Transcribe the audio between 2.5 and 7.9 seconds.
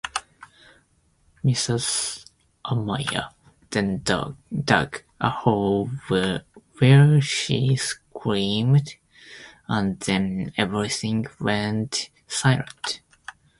Amaya then dug a hole where she